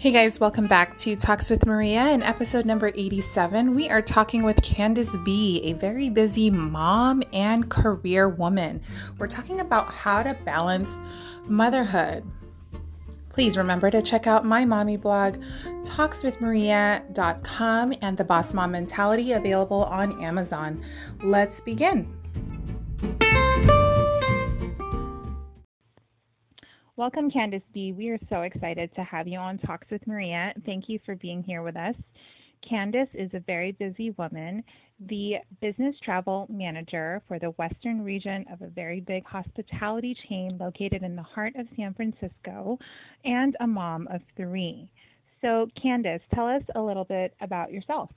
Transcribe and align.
Hey 0.00 0.10
guys, 0.12 0.40
welcome 0.40 0.66
back 0.66 0.96
to 1.00 1.14
Talks 1.14 1.50
with 1.50 1.66
Maria 1.66 2.08
in 2.08 2.22
episode 2.22 2.64
number 2.64 2.90
87. 2.94 3.74
We 3.74 3.90
are 3.90 4.00
talking 4.00 4.42
with 4.42 4.56
Candice 4.62 5.22
B, 5.26 5.60
a 5.62 5.74
very 5.74 6.08
busy 6.08 6.48
mom 6.48 7.22
and 7.34 7.68
career 7.68 8.26
woman. 8.26 8.80
We're 9.18 9.26
talking 9.26 9.60
about 9.60 9.92
how 9.92 10.22
to 10.22 10.34
balance 10.46 10.94
motherhood. 11.44 12.24
Please 13.28 13.58
remember 13.58 13.90
to 13.90 14.00
check 14.00 14.26
out 14.26 14.46
my 14.46 14.64
mommy 14.64 14.96
blog, 14.96 15.36
talkswithmaria.com, 15.84 17.94
and 18.00 18.16
the 18.16 18.24
Boss 18.24 18.54
Mom 18.54 18.72
Mentality 18.72 19.32
available 19.32 19.84
on 19.84 20.24
Amazon. 20.24 20.82
Let's 21.22 21.60
begin. 21.60 22.10
Welcome, 27.00 27.30
Candice 27.30 27.62
B. 27.72 27.94
We 27.94 28.10
are 28.10 28.18
so 28.28 28.42
excited 28.42 28.94
to 28.94 29.02
have 29.04 29.26
you 29.26 29.38
on 29.38 29.56
Talks 29.56 29.86
with 29.90 30.06
Maria. 30.06 30.52
Thank 30.66 30.86
you 30.86 31.00
for 31.06 31.16
being 31.16 31.42
here 31.42 31.62
with 31.62 31.74
us. 31.74 31.94
Candice 32.70 33.08
is 33.14 33.30
a 33.32 33.40
very 33.40 33.72
busy 33.72 34.10
woman, 34.18 34.62
the 35.08 35.36
business 35.62 35.96
travel 36.04 36.46
manager 36.50 37.22
for 37.26 37.38
the 37.38 37.52
western 37.52 38.04
region 38.04 38.44
of 38.52 38.60
a 38.60 38.66
very 38.66 39.00
big 39.00 39.24
hospitality 39.24 40.14
chain 40.28 40.58
located 40.60 41.02
in 41.02 41.16
the 41.16 41.22
heart 41.22 41.54
of 41.56 41.66
San 41.74 41.94
Francisco, 41.94 42.78
and 43.24 43.56
a 43.60 43.66
mom 43.66 44.06
of 44.12 44.20
three. 44.36 44.86
So, 45.40 45.68
Candice, 45.82 46.20
tell 46.34 46.48
us 46.48 46.62
a 46.74 46.82
little 46.82 47.04
bit 47.04 47.32
about 47.40 47.72
yourself. 47.72 48.10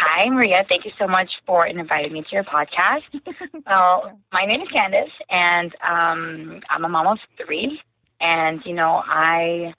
Hi, 0.00 0.28
Maria. 0.30 0.64
Thank 0.68 0.84
you 0.84 0.92
so 0.98 1.08
much 1.08 1.28
for 1.46 1.66
inviting 1.66 2.12
me 2.12 2.22
to 2.22 2.28
your 2.30 2.44
podcast. 2.44 3.02
well, 3.66 4.18
my 4.32 4.44
name 4.44 4.60
is 4.60 4.68
Candice, 4.68 5.08
and 5.28 5.74
um, 5.86 6.60
I'm 6.70 6.84
a 6.84 6.88
mom 6.88 7.08
of 7.08 7.18
three. 7.44 7.80
And 8.20 8.60
you 8.64 8.74
know, 8.74 9.02
I 9.04 9.74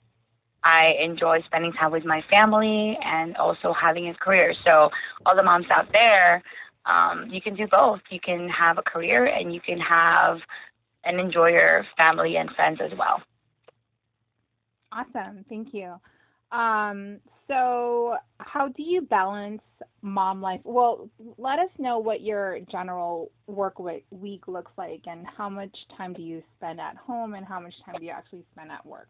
I 0.62 0.94
enjoy 1.02 1.40
spending 1.46 1.72
time 1.72 1.90
with 1.92 2.04
my 2.04 2.22
family 2.30 2.98
and 3.02 3.36
also 3.36 3.72
having 3.72 4.08
a 4.08 4.14
career. 4.14 4.52
So, 4.64 4.90
all 5.24 5.36
the 5.36 5.42
moms 5.42 5.66
out 5.70 5.88
there, 5.92 6.42
um, 6.84 7.28
you 7.30 7.40
can 7.40 7.54
do 7.54 7.66
both. 7.70 8.00
You 8.10 8.20
can 8.20 8.48
have 8.50 8.78
a 8.78 8.82
career, 8.82 9.26
and 9.26 9.54
you 9.54 9.60
can 9.60 9.78
have 9.78 10.38
and 11.04 11.18
enjoy 11.18 11.50
your 11.50 11.86
family 11.96 12.36
and 12.36 12.50
friends 12.56 12.78
as 12.84 12.92
well. 12.98 13.22
Awesome. 14.92 15.44
Thank 15.48 15.72
you. 15.72 15.94
Um, 16.52 17.20
so, 17.50 18.16
how 18.38 18.68
do 18.68 18.82
you 18.82 19.02
balance 19.02 19.60
mom 20.02 20.40
life? 20.40 20.60
Well, 20.62 21.10
let 21.36 21.58
us 21.58 21.70
know 21.78 21.98
what 21.98 22.20
your 22.20 22.60
general 22.70 23.32
work 23.48 23.74
week 23.78 24.46
looks 24.46 24.70
like 24.78 25.02
and 25.06 25.26
how 25.36 25.48
much 25.48 25.76
time 25.96 26.12
do 26.12 26.22
you 26.22 26.42
spend 26.56 26.80
at 26.80 26.96
home 26.96 27.34
and 27.34 27.44
how 27.44 27.58
much 27.58 27.74
time 27.84 27.96
do 27.98 28.04
you 28.04 28.12
actually 28.12 28.44
spend 28.52 28.70
at 28.70 28.86
work? 28.86 29.08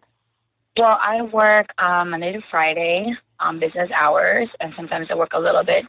Well, 0.79 0.99
I 1.03 1.21
work 1.21 1.67
um, 1.79 2.11
Monday 2.11 2.33
to 2.33 2.41
Friday, 2.51 3.13
um, 3.41 3.61
business 3.61 3.91
hours, 3.95 4.49
and 4.61 4.73
sometimes 4.75 5.09
I 5.11 5.17
work 5.17 5.33
a 5.35 5.39
little 5.39 5.65
bit 5.65 5.85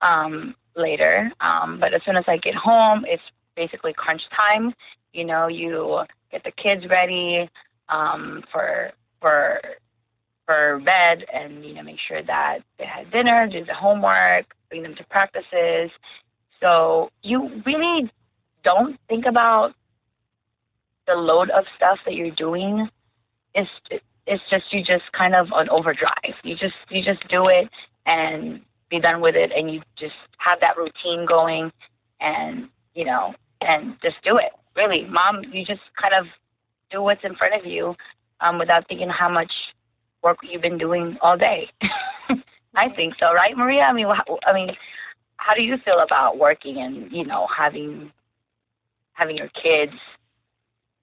um, 0.00 0.54
later. 0.74 1.30
Um, 1.42 1.78
but 1.78 1.92
as 1.92 2.00
soon 2.06 2.16
as 2.16 2.24
I 2.26 2.38
get 2.38 2.54
home, 2.54 3.04
it's 3.06 3.22
basically 3.54 3.92
crunch 3.92 4.22
time. 4.34 4.72
You 5.12 5.26
know, 5.26 5.48
you 5.48 6.04
get 6.30 6.42
the 6.42 6.52
kids 6.52 6.84
ready 6.88 7.50
um, 7.90 8.42
for 8.50 8.92
for 9.20 9.60
for 10.46 10.80
bed 10.84 11.24
and 11.32 11.64
you 11.64 11.74
know 11.74 11.82
make 11.82 11.98
sure 12.08 12.22
that 12.22 12.58
they 12.78 12.84
had 12.86 13.10
dinner, 13.10 13.48
do 13.50 13.64
the 13.64 13.74
homework, 13.74 14.46
bring 14.68 14.82
them 14.82 14.94
to 14.96 15.04
practices. 15.04 15.90
So 16.60 17.10
you 17.22 17.62
really 17.64 18.10
don't 18.64 18.98
think 19.08 19.26
about 19.26 19.74
the 21.06 21.14
load 21.14 21.50
of 21.50 21.64
stuff 21.76 21.98
that 22.04 22.14
you're 22.14 22.34
doing. 22.34 22.88
It's 23.54 23.70
it's 24.26 24.42
just 24.50 24.72
you 24.72 24.84
just 24.84 25.10
kind 25.12 25.34
of 25.34 25.52
on 25.52 25.68
overdrive. 25.68 26.34
You 26.42 26.56
just 26.56 26.74
you 26.88 27.02
just 27.02 27.26
do 27.28 27.48
it 27.48 27.68
and 28.06 28.60
be 28.90 29.00
done 29.00 29.20
with 29.20 29.34
it, 29.34 29.50
and 29.56 29.72
you 29.72 29.80
just 29.98 30.14
have 30.38 30.60
that 30.60 30.76
routine 30.76 31.26
going, 31.26 31.72
and 32.20 32.68
you 32.94 33.04
know, 33.04 33.34
and 33.60 33.96
just 34.02 34.16
do 34.24 34.38
it. 34.38 34.52
Really, 34.76 35.04
mom, 35.04 35.42
you 35.52 35.64
just 35.64 35.82
kind 36.00 36.14
of 36.14 36.26
do 36.90 37.02
what's 37.02 37.24
in 37.24 37.34
front 37.36 37.54
of 37.54 37.66
you 37.66 37.94
um, 38.40 38.58
without 38.58 38.86
thinking 38.88 39.08
how 39.08 39.28
much 39.28 39.52
work 40.22 40.38
you've 40.42 40.62
been 40.62 40.78
doing 40.78 41.16
all 41.20 41.36
day. 41.36 41.68
I 42.74 42.88
think 42.96 43.14
so, 43.18 43.32
right, 43.34 43.56
Maria? 43.56 43.82
I 43.82 43.92
mean, 43.92 44.06
I 44.46 44.52
mean, 44.52 44.70
how 45.36 45.54
do 45.54 45.62
you 45.62 45.76
feel 45.84 46.00
about 46.00 46.38
working 46.38 46.78
and 46.78 47.10
you 47.12 47.24
know 47.26 47.46
having 47.54 48.10
having 49.12 49.36
your 49.36 49.50
kids 49.62 49.92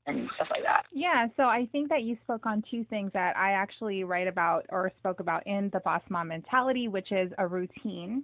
and 0.07 0.29
stuff 0.35 0.47
like 0.49 0.63
that? 0.63 0.85
Yeah, 0.91 1.27
so 1.37 1.43
I 1.43 1.67
think 1.71 1.89
that 1.89 2.03
you 2.03 2.17
spoke 2.23 2.45
on 2.45 2.63
two 2.69 2.83
things 2.89 3.11
that 3.13 3.37
I 3.37 3.51
actually 3.51 4.03
write 4.03 4.27
about 4.27 4.65
or 4.69 4.91
spoke 4.99 5.19
about 5.19 5.45
in 5.45 5.69
the 5.73 5.79
Boss 5.81 6.01
Mom 6.09 6.29
mentality, 6.29 6.87
which 6.87 7.11
is 7.11 7.31
a 7.37 7.45
routine, 7.45 8.23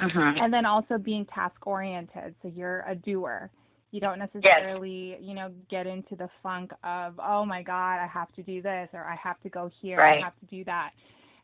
mm-hmm. 0.00 0.42
and 0.42 0.52
then 0.52 0.64
also 0.64 0.96
being 0.96 1.26
task 1.26 1.66
oriented. 1.66 2.34
So 2.42 2.50
you're 2.54 2.84
a 2.88 2.94
doer. 2.94 3.50
You 3.92 4.00
don't 4.00 4.18
necessarily, 4.18 5.10
yes. 5.10 5.18
you 5.22 5.34
know, 5.34 5.50
get 5.70 5.86
into 5.86 6.16
the 6.16 6.28
funk 6.42 6.72
of, 6.84 7.18
oh 7.22 7.44
my 7.44 7.62
God, 7.62 7.98
I 7.98 8.06
have 8.12 8.32
to 8.34 8.42
do 8.42 8.60
this 8.60 8.88
or 8.92 9.04
I 9.04 9.16
have 9.16 9.40
to 9.42 9.48
go 9.48 9.70
here, 9.80 9.98
right. 9.98 10.18
I 10.18 10.24
have 10.24 10.38
to 10.40 10.46
do 10.46 10.64
that. 10.64 10.90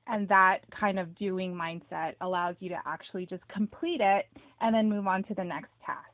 And 0.08 0.28
that 0.28 0.58
kind 0.78 0.98
of 0.98 1.16
doing 1.16 1.54
mindset 1.54 2.14
allows 2.20 2.56
you 2.58 2.68
to 2.70 2.78
actually 2.84 3.24
just 3.26 3.46
complete 3.48 4.00
it 4.00 4.26
and 4.60 4.74
then 4.74 4.88
move 4.88 5.06
on 5.06 5.22
to 5.24 5.34
the 5.34 5.44
next 5.44 5.70
task. 5.86 6.08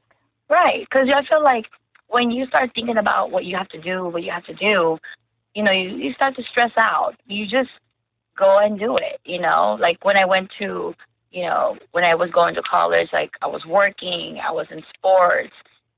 Right. 0.51 0.87
Because 0.89 1.09
I 1.15 1.27
feel 1.27 1.43
like 1.43 1.65
when 2.09 2.31
you 2.31 2.47
start 2.47 2.71
thinking 2.75 2.99
about 2.99 3.31
what 3.31 3.45
you 3.45 3.57
have 3.57 3.69
to 3.69 3.81
do, 3.81 4.09
what 4.09 4.23
you 4.23 4.31
have 4.31 4.45
to 4.45 4.55
do, 4.55 4.99
you 5.55 5.63
know, 5.63 5.73
you, 5.73 5.97
you 5.97 6.13
start 6.13 6.37
to 6.37 6.43
stress 6.51 6.73
out. 6.77 7.15
You 7.27 7.47
just 7.47 7.71
go 8.39 8.59
and 8.59 8.79
do 8.79 8.97
it, 8.97 9.21
you 9.25 9.41
know? 9.41 9.77
Like 9.81 10.05
when 10.05 10.17
I 10.17 10.25
went 10.25 10.51
to, 10.59 10.95
you 11.31 11.43
know, 11.43 11.77
when 11.93 12.05
I 12.05 12.15
was 12.15 12.31
going 12.31 12.55
to 12.55 12.63
college, 12.63 13.09
like 13.13 13.31
I 13.43 13.47
was 13.47 13.65
working, 13.67 14.39
I 14.47 14.53
was 14.53 14.67
in 14.71 14.83
sports, 14.95 15.53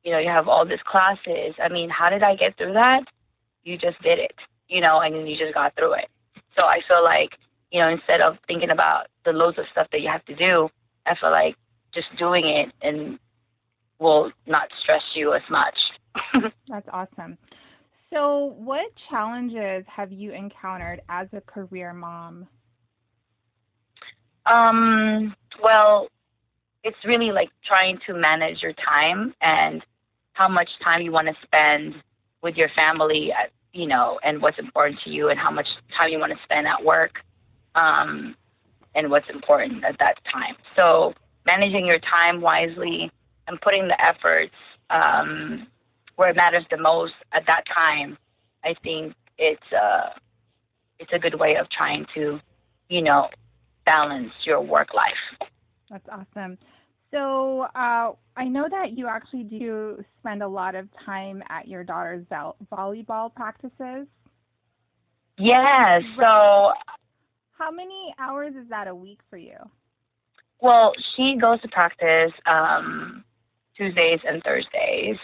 you 0.04 0.12
know, 0.12 0.18
you 0.18 0.28
have 0.28 0.48
all 0.48 0.66
these 0.66 0.82
classes. 0.86 1.54
I 1.62 1.68
mean, 1.68 1.90
how 1.90 2.10
did 2.10 2.22
I 2.22 2.34
get 2.34 2.56
through 2.56 2.72
that? 2.74 3.02
You 3.64 3.76
just 3.76 4.00
did 4.02 4.18
it, 4.18 4.34
you 4.68 4.80
know, 4.80 5.00
and 5.00 5.28
you 5.28 5.36
just 5.36 5.54
got 5.54 5.74
through 5.76 5.94
it. 5.94 6.08
So 6.56 6.62
I 6.62 6.80
feel 6.88 7.04
like, 7.04 7.30
you 7.70 7.80
know, 7.80 7.88
instead 7.88 8.20
of 8.20 8.36
thinking 8.46 8.70
about 8.70 9.06
the 9.24 9.32
loads 9.32 9.58
of 9.58 9.64
stuff 9.70 9.86
that 9.92 10.00
you 10.00 10.08
have 10.08 10.24
to 10.26 10.34
do, 10.34 10.68
I 11.06 11.14
feel 11.20 11.30
like 11.30 11.54
just 11.94 12.08
doing 12.18 12.46
it 12.46 12.72
and 12.82 13.18
will 13.98 14.32
not 14.46 14.68
stress 14.82 15.02
you 15.14 15.34
as 15.34 15.42
much. 15.50 15.76
That's 16.68 16.88
awesome. 16.92 17.36
So, 18.12 18.54
what 18.58 18.86
challenges 19.08 19.84
have 19.86 20.10
you 20.10 20.32
encountered 20.32 21.00
as 21.08 21.28
a 21.32 21.40
career 21.42 21.92
mom? 21.92 22.48
Um, 24.46 25.34
well, 25.62 26.08
it's 26.84 26.96
really 27.04 27.30
like 27.30 27.50
trying 27.64 27.98
to 28.06 28.14
manage 28.14 28.62
your 28.62 28.72
time 28.74 29.34
and 29.42 29.84
how 30.32 30.48
much 30.48 30.68
time 30.82 31.02
you 31.02 31.12
want 31.12 31.28
to 31.28 31.34
spend 31.42 31.94
with 32.42 32.56
your 32.56 32.70
family, 32.70 33.32
uh, 33.32 33.48
you 33.72 33.86
know, 33.86 34.18
and 34.24 34.40
what's 34.40 34.58
important 34.58 34.98
to 35.04 35.10
you, 35.10 35.28
and 35.28 35.38
how 35.38 35.50
much 35.50 35.66
time 35.96 36.10
you 36.10 36.18
want 36.18 36.32
to 36.32 36.38
spend 36.44 36.66
at 36.66 36.82
work, 36.82 37.12
um, 37.74 38.34
and 38.94 39.10
what's 39.10 39.28
important 39.28 39.84
at 39.84 39.98
that 39.98 40.14
time. 40.32 40.54
So 40.74 41.12
managing 41.46 41.86
your 41.86 41.98
time 42.00 42.40
wisely 42.40 43.10
and 43.46 43.60
putting 43.60 43.86
the 43.88 44.02
efforts 44.02 44.54
um, 44.88 45.66
where 46.16 46.30
it 46.30 46.36
matters 46.36 46.64
the 46.70 46.76
most 46.76 47.14
at 47.32 47.46
that 47.46 47.64
time, 47.72 48.16
I 48.64 48.74
think 48.82 49.14
it's 49.38 49.60
a 49.72 49.76
uh, 49.76 50.10
it's 50.98 51.12
a 51.14 51.18
good 51.18 51.40
way 51.40 51.56
of 51.56 51.68
trying 51.70 52.04
to, 52.14 52.38
you 52.90 53.00
know, 53.00 53.28
balance 53.86 54.30
your 54.44 54.60
work 54.60 54.92
life. 54.92 55.50
That's 55.90 56.06
awesome. 56.10 56.56
So 57.10 57.62
uh, 57.74 58.12
I 58.36 58.44
know 58.44 58.68
that 58.70 58.96
you 58.96 59.08
actually 59.08 59.42
do 59.42 60.02
spend 60.20 60.42
a 60.42 60.48
lot 60.48 60.74
of 60.74 60.88
time 61.04 61.42
at 61.48 61.66
your 61.66 61.82
daughter's 61.82 62.24
volleyball 62.72 63.34
practices. 63.34 64.06
Yes. 65.38 66.02
So. 66.16 66.72
How 67.58 67.70
many 67.70 68.14
hours 68.18 68.54
is 68.54 68.68
that 68.70 68.88
a 68.88 68.94
week 68.94 69.18
for 69.28 69.36
you? 69.36 69.56
Well, 70.62 70.92
she 71.14 71.36
goes 71.40 71.60
to 71.62 71.68
practice 71.68 72.32
um, 72.46 73.24
Tuesdays 73.76 74.20
and 74.26 74.42
Thursdays. 74.42 75.16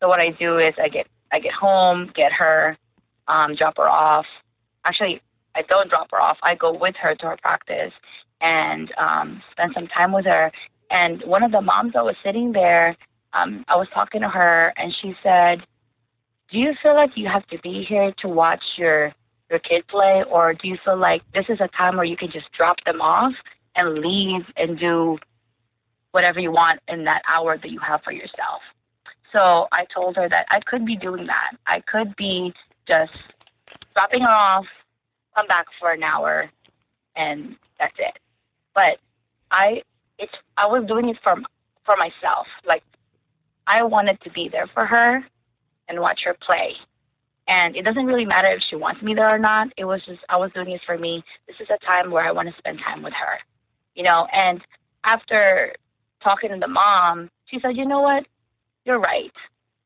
So 0.00 0.08
what 0.08 0.20
I 0.20 0.30
do 0.38 0.58
is 0.58 0.74
I 0.82 0.88
get 0.88 1.06
I 1.32 1.38
get 1.38 1.52
home, 1.52 2.10
get 2.14 2.32
her, 2.32 2.76
um, 3.28 3.54
drop 3.54 3.76
her 3.76 3.88
off. 3.88 4.26
Actually, 4.84 5.20
I 5.54 5.62
don't 5.62 5.88
drop 5.88 6.08
her 6.10 6.20
off. 6.20 6.38
I 6.42 6.54
go 6.54 6.76
with 6.76 6.96
her 7.00 7.14
to 7.14 7.26
her 7.26 7.36
practice 7.40 7.92
and 8.40 8.92
um, 8.98 9.42
spend 9.52 9.72
some 9.74 9.86
time 9.88 10.12
with 10.12 10.24
her. 10.24 10.50
And 10.90 11.22
one 11.24 11.42
of 11.42 11.52
the 11.52 11.60
moms 11.60 11.92
that 11.92 12.04
was 12.04 12.16
sitting 12.24 12.52
there, 12.52 12.96
um, 13.32 13.64
I 13.68 13.76
was 13.76 13.88
talking 13.94 14.22
to 14.22 14.28
her, 14.28 14.72
and 14.76 14.94
she 15.00 15.14
said, 15.22 15.60
"Do 16.50 16.58
you 16.58 16.72
feel 16.82 16.94
like 16.94 17.16
you 17.16 17.28
have 17.28 17.46
to 17.48 17.58
be 17.58 17.84
here 17.84 18.12
to 18.18 18.28
watch 18.28 18.62
your 18.76 19.12
your 19.50 19.60
kid 19.60 19.86
play, 19.88 20.24
or 20.30 20.54
do 20.54 20.68
you 20.68 20.78
feel 20.84 20.96
like 20.96 21.22
this 21.34 21.46
is 21.48 21.60
a 21.60 21.68
time 21.68 21.96
where 21.96 22.04
you 22.04 22.16
can 22.16 22.30
just 22.30 22.50
drop 22.52 22.76
them 22.84 23.00
off 23.00 23.32
and 23.76 23.98
leave 23.98 24.42
and 24.56 24.78
do 24.78 25.18
whatever 26.12 26.40
you 26.40 26.50
want 26.50 26.80
in 26.88 27.04
that 27.04 27.22
hour 27.28 27.56
that 27.56 27.70
you 27.70 27.80
have 27.80 28.02
for 28.02 28.12
yourself?" 28.12 28.62
So 29.32 29.68
I 29.70 29.84
told 29.94 30.16
her 30.16 30.28
that 30.28 30.46
I 30.50 30.60
could 30.66 30.84
be 30.84 30.96
doing 30.96 31.26
that. 31.26 31.52
I 31.66 31.80
could 31.80 32.14
be 32.16 32.52
just 32.88 33.12
dropping 33.94 34.22
her 34.22 34.28
off, 34.28 34.66
come 35.36 35.46
back 35.46 35.66
for 35.78 35.92
an 35.92 36.02
hour, 36.02 36.50
and 37.16 37.56
that's 37.78 37.94
it. 37.98 38.18
But 38.74 38.98
I 39.50 39.82
it's 40.18 40.32
I 40.56 40.66
was 40.66 40.84
doing 40.86 41.08
it 41.08 41.16
for 41.22 41.34
for 41.84 41.96
myself. 41.96 42.46
Like 42.66 42.82
I 43.66 43.82
wanted 43.82 44.20
to 44.22 44.30
be 44.30 44.48
there 44.50 44.68
for 44.72 44.86
her 44.86 45.24
and 45.88 46.00
watch 46.00 46.20
her 46.24 46.36
play. 46.44 46.74
And 47.48 47.74
it 47.74 47.82
doesn't 47.84 48.06
really 48.06 48.24
matter 48.24 48.48
if 48.48 48.62
she 48.68 48.76
wants 48.76 49.02
me 49.02 49.14
there 49.14 49.34
or 49.34 49.38
not. 49.38 49.68
It 49.76 49.84
was 49.84 50.00
just 50.06 50.20
I 50.28 50.36
was 50.36 50.52
doing 50.54 50.70
it 50.70 50.80
for 50.86 50.96
me. 50.96 51.22
This 51.46 51.56
is 51.60 51.68
a 51.70 51.84
time 51.84 52.10
where 52.10 52.24
I 52.24 52.32
want 52.32 52.48
to 52.48 52.54
spend 52.58 52.78
time 52.78 53.02
with 53.02 53.14
her. 53.14 53.38
You 53.94 54.04
know, 54.04 54.26
and 54.32 54.60
after 55.04 55.74
talking 56.22 56.50
to 56.50 56.58
the 56.58 56.68
mom, 56.68 57.28
she 57.46 57.58
said, 57.60 57.76
"You 57.76 57.86
know 57.86 58.00
what? 58.00 58.24
You're 58.84 59.00
right. 59.00 59.32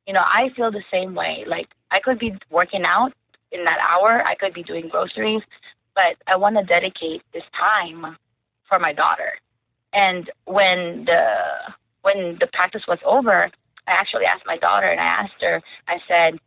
You 0.06 0.12
know, 0.12 0.24
I 0.24 0.50
feel 0.54 0.70
the 0.70 0.82
same 0.92 1.14
way. 1.14 1.44
Like 1.46 1.68
I 1.90 2.00
could 2.00 2.18
be 2.18 2.34
working 2.50 2.84
out 2.84 3.12
in 3.54 3.64
that 3.64 3.78
hour, 3.78 4.22
I 4.26 4.34
could 4.34 4.52
be 4.52 4.62
doing 4.62 4.88
groceries, 4.88 5.42
but 5.94 6.16
I 6.26 6.36
want 6.36 6.56
to 6.56 6.64
dedicate 6.64 7.22
this 7.32 7.44
time 7.58 8.16
for 8.68 8.78
my 8.78 8.92
daughter." 8.92 9.32
And 9.92 10.30
when 10.46 11.04
the 11.04 11.24
when 12.02 12.36
the 12.38 12.48
practice 12.52 12.82
was 12.86 12.98
over, 13.04 13.50
I 13.86 13.90
actually 13.90 14.24
asked 14.26 14.44
my 14.46 14.58
daughter 14.58 14.88
and 14.88 15.00
I 15.00 15.04
asked 15.04 15.40
her, 15.40 15.60
I 15.88 15.98
said, 16.08 16.38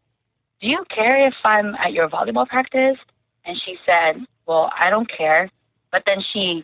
Do 0.62 0.68
you 0.68 0.84
care 0.94 1.28
if 1.28 1.34
I'm 1.44 1.76
at 1.76 1.94
your 1.94 2.10
volleyball 2.10 2.48
practice? 2.48 2.98
And 3.46 3.60
she 3.66 3.76
said, 3.86 4.24
Well, 4.46 4.72
I 4.80 4.90
don't 4.90 5.10
care. 5.10 5.50
But 5.92 6.04
then 6.06 6.18
she 6.34 6.64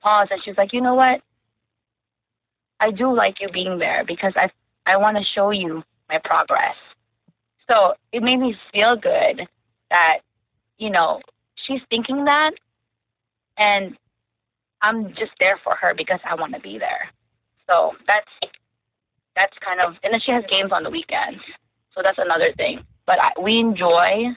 paused 0.00 0.30
and 0.30 0.42
she 0.42 0.50
was 0.50 0.58
like, 0.58 0.72
You 0.72 0.80
know 0.80 0.94
what? 0.94 1.20
I 2.80 2.90
do 2.90 3.14
like 3.14 3.40
you 3.40 3.48
being 3.50 3.78
there 3.78 4.04
because 4.06 4.32
I 4.36 4.50
I 4.86 4.96
want 4.96 5.18
to 5.18 5.24
show 5.34 5.50
you 5.50 5.82
my 6.08 6.18
progress. 6.24 6.76
So 7.68 7.92
it 8.12 8.22
made 8.22 8.38
me 8.38 8.56
feel 8.72 8.96
good 8.96 9.46
that, 9.90 10.20
you 10.78 10.88
know, 10.88 11.20
she's 11.66 11.80
thinking 11.90 12.24
that 12.24 12.52
and 13.58 13.94
I'm 14.82 15.08
just 15.10 15.32
there 15.40 15.58
for 15.64 15.74
her 15.76 15.94
because 15.96 16.20
I 16.24 16.34
want 16.34 16.54
to 16.54 16.60
be 16.60 16.78
there. 16.78 17.08
So 17.66 17.92
that's 18.06 18.52
that's 19.36 19.56
kind 19.64 19.80
of 19.80 19.94
and 20.02 20.12
then 20.12 20.20
she 20.24 20.32
has 20.32 20.44
games 20.48 20.70
on 20.72 20.82
the 20.82 20.90
weekends. 20.90 21.40
So 21.94 22.00
that's 22.02 22.18
another 22.18 22.52
thing. 22.56 22.80
But 23.06 23.18
I, 23.20 23.40
we 23.40 23.58
enjoy, 23.58 24.28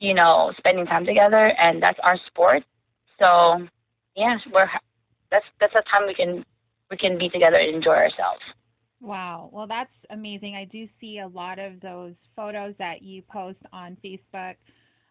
you 0.00 0.14
know, 0.14 0.52
spending 0.58 0.86
time 0.86 1.06
together 1.06 1.52
and 1.58 1.82
that's 1.82 1.98
our 2.02 2.18
sport. 2.26 2.64
So, 3.18 3.66
yeah, 4.16 4.36
we're 4.52 4.68
that's 5.30 5.44
that's 5.60 5.74
a 5.74 5.82
time 5.90 6.06
we 6.06 6.14
can 6.14 6.44
we 6.90 6.96
can 6.96 7.18
be 7.18 7.28
together 7.28 7.56
and 7.56 7.74
enjoy 7.74 7.92
ourselves. 7.92 8.42
Wow. 9.00 9.50
Well, 9.52 9.66
that's 9.66 9.92
amazing. 10.10 10.56
I 10.56 10.64
do 10.64 10.88
see 11.00 11.20
a 11.20 11.28
lot 11.28 11.58
of 11.58 11.80
those 11.80 12.14
photos 12.34 12.74
that 12.78 13.02
you 13.02 13.22
post 13.22 13.58
on 13.72 13.96
Facebook 14.04 14.56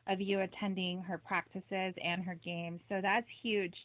of 0.08 0.20
you 0.20 0.42
attending 0.42 1.02
her 1.02 1.18
practices 1.18 1.94
and 2.04 2.24
her 2.24 2.36
games. 2.44 2.82
So 2.90 3.00
that's 3.02 3.28
huge 3.42 3.76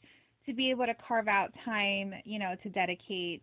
to 0.47 0.53
be 0.53 0.71
able 0.71 0.87
to 0.87 0.95
carve 0.95 1.29
out 1.29 1.53
time, 1.65 2.15
you 2.25 2.39
know, 2.39 2.55
to 2.63 2.69
dedicate 2.69 3.43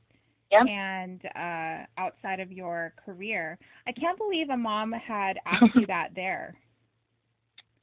Yep. 0.51 0.65
and 0.67 1.21
uh, 1.35 1.85
outside 1.99 2.39
of 2.39 2.51
your 2.51 2.93
career. 3.05 3.57
I 3.85 3.91
can't 3.91 4.17
believe 4.17 4.49
a 4.49 4.57
mom 4.57 4.91
had 4.91 5.37
asked 5.45 5.75
you 5.75 5.85
that 5.87 6.09
there. 6.15 6.55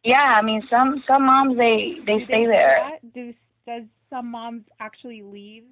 Yeah, 0.02 0.36
I 0.38 0.42
mean 0.42 0.62
some 0.68 1.02
some 1.06 1.26
moms 1.26 1.56
they 1.56 1.94
they 2.06 2.18
Do 2.18 2.24
stay 2.26 2.44
do 2.44 2.48
there. 2.48 2.90
Do 3.14 3.34
does 3.66 3.82
some 4.10 4.30
moms 4.30 4.64
actually 4.80 5.22
leave? 5.22 5.64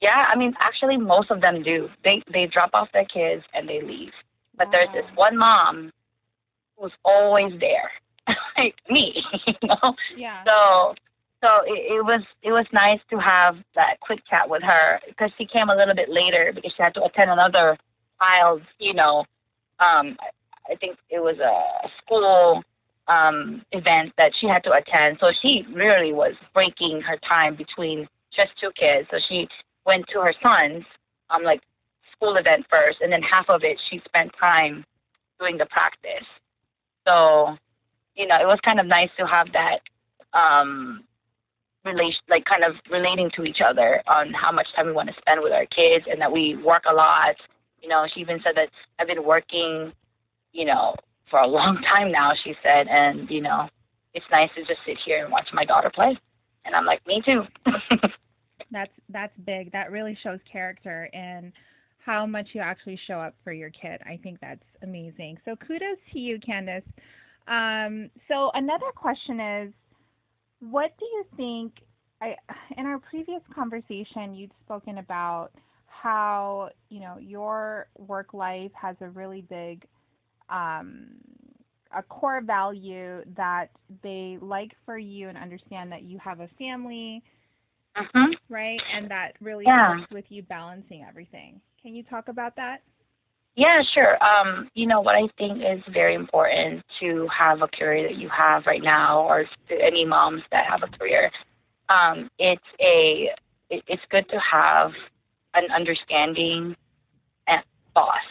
Yeah, 0.00 0.26
I 0.28 0.36
mean 0.36 0.54
actually 0.60 0.96
most 0.96 1.30
of 1.30 1.40
them 1.40 1.62
do. 1.62 1.88
They 2.04 2.22
they 2.32 2.46
drop 2.46 2.70
off 2.74 2.88
their 2.92 3.04
kids 3.06 3.42
and 3.54 3.68
they 3.68 3.80
leave. 3.82 4.12
But 4.56 4.68
there's 4.72 4.88
this 4.92 5.04
one 5.14 5.36
mom 5.36 5.92
who's 6.76 6.92
always 7.04 7.52
there, 7.60 7.90
like 8.58 8.74
me, 8.90 9.22
you 9.46 9.54
know. 9.64 9.94
Yeah. 10.16 10.44
So 10.44 10.94
so 11.40 11.48
it, 11.66 11.98
it 11.98 12.04
was 12.04 12.22
it 12.42 12.50
was 12.50 12.66
nice 12.72 13.00
to 13.10 13.18
have 13.18 13.56
that 13.74 14.00
quick 14.00 14.20
chat 14.28 14.48
with 14.48 14.62
her 14.62 15.00
because 15.06 15.30
she 15.38 15.46
came 15.46 15.70
a 15.70 15.76
little 15.76 15.94
bit 15.94 16.08
later 16.08 16.52
because 16.54 16.72
she 16.76 16.82
had 16.82 16.94
to 16.94 17.04
attend 17.04 17.30
another 17.30 17.76
child's 18.20 18.64
you 18.78 18.94
know. 18.94 19.20
Um 19.80 20.16
I 20.70 20.74
think 20.80 20.98
it 21.10 21.20
was 21.20 21.38
a 21.38 21.88
school 22.02 22.62
um 23.06 23.62
event 23.72 24.12
that 24.18 24.32
she 24.40 24.48
had 24.48 24.64
to 24.64 24.72
attend. 24.72 25.18
So 25.20 25.30
she 25.40 25.64
really 25.72 26.12
was 26.12 26.34
breaking 26.54 27.00
her 27.02 27.16
time 27.18 27.54
between 27.54 28.08
just 28.34 28.50
two 28.60 28.70
kids. 28.78 29.08
So 29.10 29.18
she 29.28 29.48
went 29.86 30.06
to 30.12 30.20
her 30.20 30.34
son's 30.42 30.84
um 31.30 31.44
like 31.44 31.60
school 32.16 32.36
event 32.36 32.66
first 32.68 32.98
and 33.00 33.12
then 33.12 33.22
half 33.22 33.48
of 33.48 33.62
it 33.62 33.78
she 33.88 34.02
spent 34.04 34.32
time 34.40 34.84
doing 35.38 35.56
the 35.56 35.66
practice. 35.66 36.26
So 37.06 37.56
you 38.16 38.26
know 38.26 38.40
it 38.40 38.46
was 38.46 38.58
kind 38.64 38.80
of 38.80 38.86
nice 38.86 39.10
to 39.20 39.24
have 39.24 39.46
that 39.52 39.78
um 40.36 41.04
relation 41.84 42.20
like 42.28 42.44
kind 42.44 42.64
of 42.64 42.74
relating 42.90 43.30
to 43.36 43.44
each 43.44 43.58
other 43.66 44.02
on 44.08 44.32
how 44.32 44.52
much 44.52 44.66
time 44.74 44.86
we 44.86 44.92
want 44.92 45.08
to 45.08 45.14
spend 45.20 45.40
with 45.42 45.52
our 45.52 45.66
kids 45.66 46.04
and 46.10 46.20
that 46.20 46.30
we 46.30 46.56
work 46.56 46.82
a 46.90 46.94
lot 46.94 47.36
you 47.80 47.88
know 47.88 48.06
she 48.12 48.20
even 48.20 48.40
said 48.42 48.52
that 48.56 48.68
i've 48.98 49.06
been 49.06 49.24
working 49.24 49.92
you 50.52 50.64
know 50.64 50.94
for 51.30 51.40
a 51.40 51.46
long 51.46 51.80
time 51.94 52.10
now 52.10 52.32
she 52.44 52.52
said 52.62 52.88
and 52.88 53.30
you 53.30 53.40
know 53.40 53.68
it's 54.12 54.26
nice 54.30 54.50
to 54.56 54.62
just 54.64 54.80
sit 54.84 54.98
here 55.04 55.22
and 55.22 55.32
watch 55.32 55.46
my 55.52 55.64
daughter 55.64 55.90
play 55.94 56.18
and 56.64 56.74
i'm 56.74 56.84
like 56.84 57.00
me 57.06 57.22
too 57.24 57.42
That's 58.70 58.92
that's 59.08 59.32
big. 59.46 59.72
That 59.72 59.90
really 59.90 60.16
shows 60.22 60.40
character 60.50 61.08
and 61.12 61.52
how 62.04 62.26
much 62.26 62.48
you 62.52 62.60
actually 62.60 62.98
show 63.06 63.18
up 63.20 63.34
for 63.44 63.52
your 63.52 63.70
kid. 63.70 64.00
I 64.04 64.18
think 64.22 64.40
that's 64.40 64.64
amazing. 64.82 65.38
So 65.44 65.56
kudos 65.56 65.98
to 66.12 66.18
you, 66.18 66.38
Candice. 66.38 66.82
Um, 67.46 68.10
so 68.28 68.50
another 68.54 68.90
question 68.94 69.40
is, 69.40 69.72
what 70.60 70.92
do 70.98 71.04
you 71.06 71.24
think? 71.36 71.72
I 72.20 72.34
in 72.76 72.86
our 72.86 72.98
previous 72.98 73.42
conversation, 73.54 74.34
you'd 74.34 74.52
spoken 74.64 74.98
about 74.98 75.50
how 75.86 76.70
you 76.90 77.00
know 77.00 77.18
your 77.18 77.88
work 77.98 78.34
life 78.34 78.72
has 78.80 78.96
a 79.00 79.08
really 79.08 79.42
big 79.42 79.86
um, 80.50 81.08
a 81.96 82.02
core 82.02 82.40
value 82.40 83.22
that 83.36 83.68
they 84.02 84.38
like 84.40 84.72
for 84.84 84.98
you 84.98 85.28
and 85.28 85.38
understand 85.38 85.90
that 85.92 86.02
you 86.02 86.18
have 86.18 86.40
a 86.40 86.48
family 86.58 87.22
mhm 87.96 88.34
right? 88.48 88.80
And 88.94 89.10
that 89.10 89.32
really 89.40 89.64
Yeah. 89.66 89.94
helps 89.96 90.10
with 90.10 90.24
you 90.28 90.42
balancing 90.42 91.04
everything. 91.08 91.60
Can 91.82 91.94
you 91.94 92.02
talk 92.04 92.28
about 92.28 92.56
that? 92.56 92.82
Yeah, 93.58 93.82
sure. 93.92 94.16
Um, 94.22 94.70
you 94.74 94.86
know, 94.86 95.00
what 95.00 95.16
I 95.16 95.22
think 95.36 95.58
is 95.58 95.82
very 95.92 96.14
important 96.14 96.80
to 97.00 97.26
have 97.36 97.60
a 97.60 97.66
career 97.66 98.06
that 98.08 98.16
you 98.16 98.28
have 98.28 98.64
right 98.66 98.80
now, 98.80 99.22
or 99.22 99.46
any 99.68 100.04
moms 100.04 100.42
that 100.52 100.64
have 100.70 100.84
a 100.84 100.96
career, 100.96 101.28
um, 101.88 102.30
it's 102.38 102.62
a 102.80 103.30
it, 103.68 103.82
it's 103.88 104.02
good 104.12 104.28
to 104.28 104.38
have 104.38 104.92
an 105.54 105.64
understanding 105.74 106.76
and 107.48 107.64
boss 107.96 108.22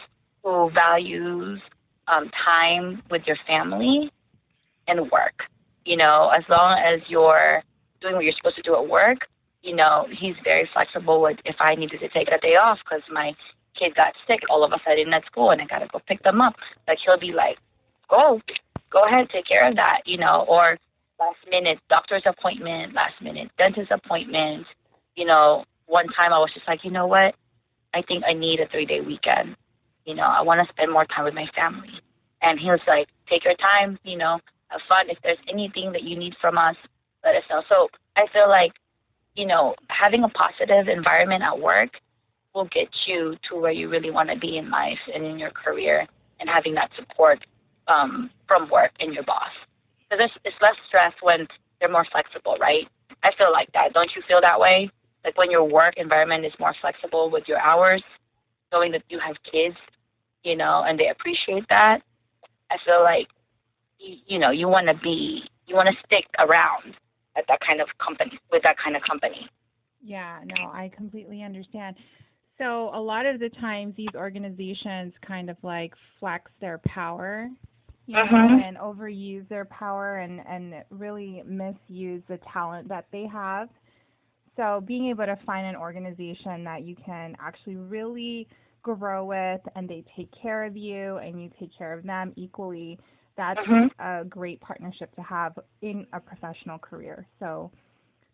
who 0.42 0.70
values 0.70 1.60
um, 2.06 2.30
time 2.42 3.02
with 3.10 3.20
your 3.26 3.36
family 3.46 4.10
and 4.86 5.10
work. 5.10 5.34
You 5.84 5.98
know, 5.98 6.30
as 6.34 6.44
long 6.48 6.78
as 6.78 7.02
you're 7.06 7.62
doing 8.00 8.14
what 8.14 8.24
you're 8.24 8.32
supposed 8.32 8.56
to 8.56 8.62
do 8.62 8.76
at 8.76 8.88
work, 8.88 9.18
you 9.60 9.76
know, 9.76 10.06
he's 10.10 10.36
very 10.42 10.66
flexible 10.72 11.20
with 11.20 11.36
if 11.44 11.56
I 11.60 11.74
needed 11.74 12.00
to 12.00 12.08
take 12.08 12.28
a 12.28 12.38
day 12.38 12.56
off 12.56 12.78
because 12.82 13.02
my 13.12 13.34
kid 13.76 13.94
got 13.94 14.14
sick 14.26 14.40
all 14.50 14.64
of 14.64 14.72
a 14.72 14.78
sudden 14.84 15.12
at 15.12 15.24
school 15.26 15.50
and 15.50 15.60
I 15.60 15.66
gotta 15.66 15.88
go 15.92 16.00
pick 16.06 16.22
them 16.22 16.40
up. 16.40 16.54
Like 16.86 16.98
he'll 17.04 17.18
be 17.18 17.32
like, 17.32 17.58
Go, 18.08 18.40
go 18.90 19.04
ahead, 19.04 19.28
take 19.30 19.46
care 19.46 19.68
of 19.68 19.76
that, 19.76 20.00
you 20.06 20.16
know, 20.16 20.46
or 20.48 20.78
last 21.20 21.38
minute 21.50 21.78
doctor's 21.90 22.22
appointment, 22.24 22.94
last 22.94 23.20
minute 23.20 23.50
dentist 23.58 23.90
appointment, 23.90 24.66
you 25.14 25.26
know, 25.26 25.64
one 25.86 26.06
time 26.08 26.32
I 26.32 26.38
was 26.38 26.50
just 26.54 26.66
like, 26.66 26.84
you 26.84 26.90
know 26.90 27.06
what? 27.06 27.34
I 27.94 28.02
think 28.02 28.24
I 28.26 28.32
need 28.32 28.60
a 28.60 28.68
three 28.68 28.86
day 28.86 29.00
weekend. 29.00 29.56
You 30.04 30.14
know, 30.14 30.22
I 30.22 30.40
wanna 30.42 30.66
spend 30.70 30.92
more 30.92 31.04
time 31.06 31.24
with 31.24 31.34
my 31.34 31.48
family. 31.54 32.00
And 32.42 32.58
he 32.58 32.66
was 32.70 32.80
like, 32.86 33.08
Take 33.28 33.44
your 33.44 33.56
time, 33.56 33.98
you 34.04 34.16
know, 34.16 34.38
have 34.68 34.80
fun. 34.88 35.10
If 35.10 35.18
there's 35.22 35.38
anything 35.48 35.92
that 35.92 36.02
you 36.02 36.16
need 36.16 36.34
from 36.40 36.56
us, 36.56 36.76
let 37.24 37.34
us 37.34 37.42
know. 37.50 37.62
So 37.68 37.88
I 38.16 38.26
feel 38.32 38.48
like, 38.48 38.72
you 39.34 39.46
know, 39.46 39.74
having 39.88 40.24
a 40.24 40.28
positive 40.30 40.88
environment 40.88 41.42
at 41.42 41.58
work 41.58 41.90
will 42.54 42.68
get 42.72 42.88
you 43.06 43.36
to 43.48 43.56
where 43.60 43.72
you 43.72 43.88
really 43.88 44.10
want 44.10 44.28
to 44.30 44.38
be 44.38 44.58
in 44.58 44.70
life 44.70 44.98
and 45.14 45.24
in 45.24 45.38
your 45.38 45.50
career 45.50 46.06
and 46.40 46.48
having 46.48 46.74
that 46.74 46.90
support 46.96 47.38
um, 47.88 48.30
from 48.46 48.68
work 48.70 48.92
and 49.00 49.12
your 49.12 49.24
boss. 49.24 49.50
Because 50.08 50.24
it's, 50.26 50.34
it's 50.44 50.56
less 50.62 50.76
stress 50.86 51.12
when 51.22 51.46
they're 51.80 51.90
more 51.90 52.06
flexible, 52.10 52.56
right? 52.60 52.86
I 53.22 53.30
feel 53.36 53.52
like 53.52 53.70
that. 53.72 53.92
Don't 53.92 54.10
you 54.14 54.22
feel 54.26 54.40
that 54.40 54.58
way? 54.58 54.90
Like 55.24 55.36
when 55.36 55.50
your 55.50 55.64
work 55.64 55.94
environment 55.96 56.44
is 56.44 56.52
more 56.58 56.74
flexible 56.80 57.30
with 57.30 57.44
your 57.46 57.58
hours, 57.58 58.02
knowing 58.72 58.92
that 58.92 59.02
you 59.08 59.18
have 59.18 59.36
kids, 59.50 59.76
you 60.42 60.56
know, 60.56 60.84
and 60.86 60.98
they 60.98 61.08
appreciate 61.08 61.64
that. 61.68 62.00
I 62.70 62.76
feel 62.84 63.02
like, 63.02 63.26
you, 63.98 64.16
you 64.26 64.38
know, 64.38 64.50
you 64.50 64.68
want 64.68 64.86
to 64.86 64.94
be, 65.02 65.42
you 65.66 65.74
want 65.74 65.88
to 65.88 65.94
stick 66.06 66.26
around 66.38 66.94
at 67.36 67.44
that 67.48 67.58
kind 67.60 67.80
of 67.80 67.88
company, 67.98 68.38
with 68.50 68.62
that 68.62 68.76
kind 68.82 68.96
of 68.96 69.02
company. 69.02 69.48
Yeah, 70.02 70.40
no, 70.44 70.66
I 70.66 70.90
completely 70.96 71.42
understand. 71.42 71.96
So 72.58 72.90
a 72.94 73.00
lot 73.00 73.24
of 73.26 73.38
the 73.40 73.48
times 73.50 73.94
these 73.96 74.14
organizations 74.14 75.12
kind 75.26 75.48
of 75.48 75.56
like 75.62 75.94
flex 76.18 76.50
their 76.60 76.78
power 76.78 77.48
you 78.06 78.14
know, 78.16 78.24
Mhm. 78.24 78.62
and 78.64 78.76
overuse 78.78 79.46
their 79.48 79.66
power 79.66 80.16
and 80.18 80.40
and 80.46 80.82
really 80.90 81.42
misuse 81.44 82.22
the 82.26 82.38
talent 82.38 82.88
that 82.88 83.04
they 83.12 83.26
have. 83.26 83.68
So 84.56 84.80
being 84.80 85.06
able 85.08 85.26
to 85.26 85.36
find 85.44 85.66
an 85.66 85.76
organization 85.76 86.64
that 86.64 86.82
you 86.84 86.96
can 86.96 87.36
actually 87.38 87.76
really 87.76 88.48
grow 88.82 89.26
with 89.26 89.60
and 89.76 89.86
they 89.88 90.02
take 90.16 90.30
care 90.32 90.64
of 90.64 90.74
you 90.76 91.18
and 91.18 91.40
you 91.40 91.50
take 91.60 91.70
care 91.76 91.92
of 91.92 92.02
them 92.02 92.32
equally, 92.36 92.98
that's 93.36 93.60
Mhm. 93.60 93.90
a 93.98 94.24
great 94.24 94.58
partnership 94.60 95.14
to 95.16 95.22
have 95.22 95.58
in 95.82 96.06
a 96.14 96.20
professional 96.20 96.78
career. 96.78 97.26
So 97.38 97.70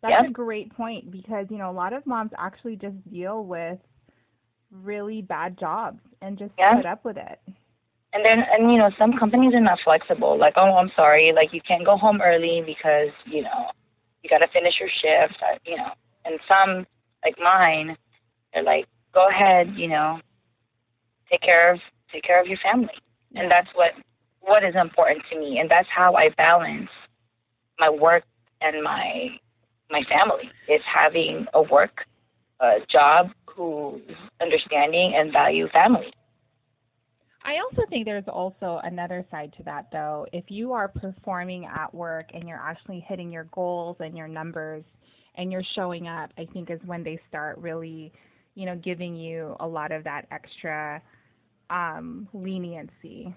that's 0.03 0.13
Yep. 0.23 0.27
a 0.27 0.33
great 0.33 0.71
point 0.73 1.11
because, 1.11 1.51
you 1.51 1.59
know, 1.59 1.71
a 1.71 1.73
lot 1.73 1.93
of 1.93 2.07
moms 2.07 2.33
actually 2.39 2.77
just 2.77 3.03
deal 3.11 3.45
with 3.45 3.81
really 4.83 5.23
bad 5.23 5.59
jobs 5.59 6.01
and 6.21 6.39
just 6.39 6.53
Yeah. 6.59 6.77
put 6.77 6.87
up 6.87 7.05
with 7.05 7.17
it. 7.17 7.39
And 8.13 8.25
then, 8.25 8.45
and 8.53 8.71
you 8.71 8.79
know, 8.79 8.91
some 8.99 9.13
companies 9.19 9.55
are 9.55 9.61
not 9.61 9.79
flexible. 9.85 10.39
Like, 10.39 10.55
oh, 10.57 10.77
I'm 10.77 10.91
sorry, 10.97 11.33
like 11.33 11.53
you 11.53 11.61
can't 11.67 11.85
go 11.85 11.97
home 11.97 12.21
early 12.23 12.63
because 12.65 13.11
you 13.27 13.43
know 13.43 13.71
you 14.23 14.31
got 14.31 14.39
to 14.39 14.49
finish 14.53 14.75
your 14.81 14.89
shift. 14.89 15.41
uh, 15.43 15.59
You 15.65 15.77
know, 15.77 15.91
and 16.25 16.39
some 16.49 16.87
like 17.25 17.37
mine, 17.39 17.97
they're 18.53 18.63
like, 18.63 18.87
go 19.15 19.29
ahead, 19.29 19.73
you 19.77 19.89
know, 19.89 20.21
take 21.31 21.41
care 21.43 21.73
of 21.73 21.81
take 22.13 22.23
care 22.23 22.41
of 22.41 22.47
your 22.47 22.59
family, 22.59 22.95
and 23.35 23.51
that's 23.51 23.69
what 23.75 23.93
what 24.41 24.65
is 24.65 24.75
important 24.77 25.23
to 25.31 25.39
me, 25.39 25.59
and 25.59 25.71
that's 25.71 25.89
how 25.95 26.15
I 26.15 26.29
balance 26.37 26.91
my 27.79 27.89
work 27.91 28.25
and 28.61 28.83
my 28.83 29.29
my 29.91 30.03
family 30.09 30.51
is 30.69 30.81
having 30.93 31.47
a 31.55 31.63
work 31.63 32.05
job 32.91 33.31
who's 33.47 34.01
understanding 34.41 35.15
and 35.17 35.33
value 35.33 35.69
family. 35.69 36.13
I 37.45 37.59
also 37.59 37.83
think 37.91 38.07
there's 38.07 38.25
also 38.27 38.81
another 38.85 39.25
side 39.31 39.53
to 39.59 39.63
that, 39.65 39.89
though. 39.93 40.27
If 40.33 40.45
you 40.49 40.73
are 40.73 40.89
performing 40.89 41.67
at 41.67 41.95
work 41.95 42.31
and 42.33 42.49
you're 42.49 42.59
actually 42.59 43.05
hitting 43.07 43.31
your 43.31 43.45
goals 43.53 43.97
and 44.01 44.17
your 44.17 44.29
numbers 44.29 44.83
and 45.35 45.53
you're 45.53 45.65
showing 45.75 46.09
up, 46.09 46.31
I 46.39 46.47
think 46.53 46.71
is 46.71 46.81
when 46.87 47.05
they 47.05 47.21
start 47.29 47.59
really, 47.59 48.13
you 48.55 48.65
know, 48.65 48.77
giving 48.77 49.15
you 49.15 49.57
a 49.61 49.67
lot 49.67 49.93
of 49.93 50.05
that 50.05 50.27
extra 50.31 51.03
um, 51.69 52.29
leniency. 52.33 53.35